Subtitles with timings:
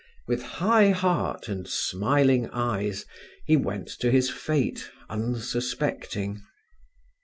[0.25, 3.05] With high heart and smiling eyes
[3.45, 6.41] he went to his fate unsuspecting.